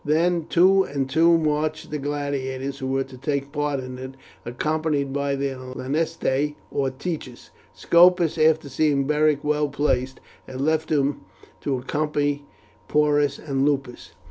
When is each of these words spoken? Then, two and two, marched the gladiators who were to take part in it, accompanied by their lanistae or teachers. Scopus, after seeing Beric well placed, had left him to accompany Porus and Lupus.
Then, 0.03 0.47
two 0.49 0.81
and 0.81 1.07
two, 1.07 1.37
marched 1.37 1.91
the 1.91 1.99
gladiators 1.99 2.79
who 2.79 2.87
were 2.87 3.03
to 3.03 3.19
take 3.19 3.51
part 3.51 3.79
in 3.79 3.99
it, 3.99 4.15
accompanied 4.43 5.13
by 5.13 5.35
their 5.35 5.57
lanistae 5.57 6.55
or 6.71 6.89
teachers. 6.89 7.51
Scopus, 7.75 8.35
after 8.39 8.67
seeing 8.67 9.05
Beric 9.05 9.43
well 9.43 9.69
placed, 9.69 10.19
had 10.47 10.59
left 10.59 10.89
him 10.89 11.21
to 11.59 11.77
accompany 11.77 12.43
Porus 12.87 13.37
and 13.37 13.63
Lupus. 13.63 14.13